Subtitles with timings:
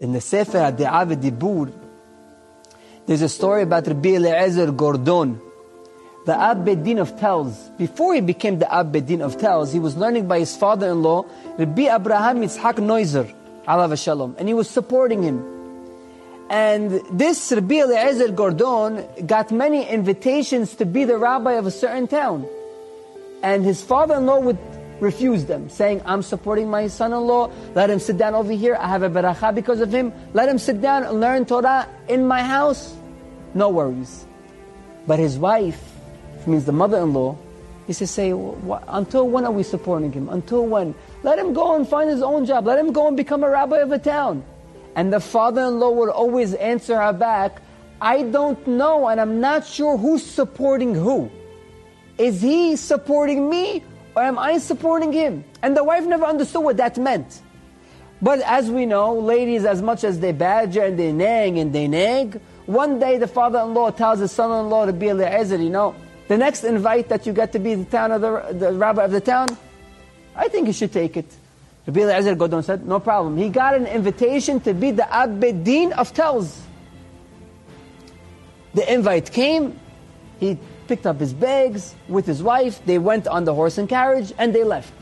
[0.00, 1.72] In the Sefer Adi'ah Dibur,
[3.04, 5.40] there's a story about Rabbi Eliezer Gordon,
[6.24, 7.76] the Ab Bedin of Telz.
[7.76, 11.24] Before he became the Ab Bedin of Telz, he was learning by his father-in-law,
[11.58, 13.28] Rabbi Abraham Yitzhak Neuser,
[13.66, 15.44] alav shalom, and he was supporting him.
[16.48, 22.06] And this Rabbi Eliezer Gordon got many invitations to be the rabbi of a certain
[22.06, 22.46] town.
[23.42, 24.58] And his father-in-law would
[25.00, 29.02] refused them, saying, I'm supporting my son-in-law, let him sit down over here, I have
[29.02, 32.94] a beracha because of him, let him sit down and learn Torah in my house,
[33.54, 34.26] no worries.
[35.06, 35.80] But his wife,
[36.46, 37.36] means the mother-in-law,
[37.86, 38.30] he says, say,
[38.88, 40.28] until when are we supporting him?
[40.28, 40.94] Until when?
[41.22, 43.78] Let him go and find his own job, let him go and become a rabbi
[43.78, 44.44] of a town.
[44.94, 47.62] And the father-in-law would always answer her back,
[48.00, 51.30] I don't know and I'm not sure who's supporting who.
[52.16, 53.82] Is he supporting me
[54.18, 55.44] or am I supporting him?
[55.62, 57.40] And the wife never understood what that meant.
[58.20, 61.86] But as we know, ladies, as much as they badger and they nag and they
[61.86, 65.94] nag, one day the father-in-law tells his son-in-law to be Eliezer, you know,
[66.26, 69.12] the next invite that you get to be the town of the, the rabbi of
[69.12, 69.46] the town,
[70.34, 71.32] I think you should take it.
[71.86, 73.36] Rabbi Eliezer Gordon said, no problem.
[73.36, 76.58] He got an invitation to be the Abedin of Telz.
[78.74, 79.78] The invite came,
[80.38, 84.32] he picked up his bags with his wife, they went on the horse and carriage,
[84.38, 84.92] and they left.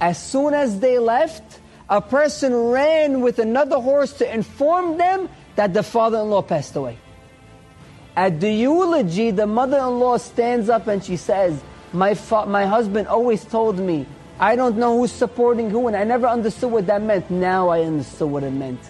[0.00, 5.72] As soon as they left, a person ran with another horse to inform them that
[5.72, 6.98] the father-in-law passed away.
[8.14, 13.44] At the eulogy, the mother-in-law stands up and she says, my, fa- my husband always
[13.44, 14.06] told me,
[14.38, 17.30] I don't know who's supporting who, and I never understood what that meant.
[17.30, 18.80] Now I understood what it meant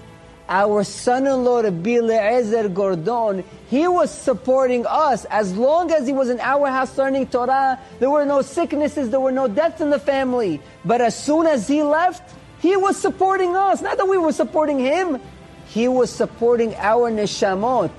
[0.48, 5.24] our son-in-law Rabbi Eliezer Gordon, he was supporting us.
[5.26, 9.20] As long as he was in our house learning Torah, there were no sicknesses, there
[9.20, 10.60] were no deaths in the family.
[10.84, 13.82] But as soon as he left, he was supporting us.
[13.82, 15.20] Not that we were supporting him.
[15.66, 17.90] He was supporting our neshamot.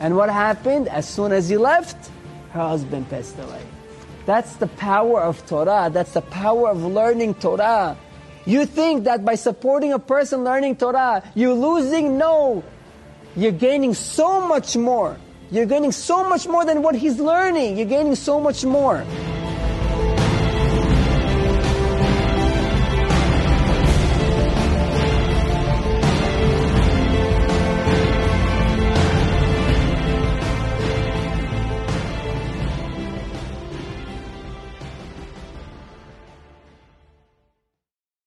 [0.00, 0.88] And what happened?
[0.88, 2.10] As soon as he left,
[2.52, 3.62] her husband passed away.
[4.26, 5.90] That's the power of Torah.
[5.92, 7.96] That's the power of learning Torah.
[8.46, 12.16] You think that by supporting a person learning Torah, you're losing?
[12.16, 12.64] No.
[13.36, 15.16] You're gaining so much more.
[15.50, 17.76] You're gaining so much more than what he's learning.
[17.76, 19.04] You're gaining so much more.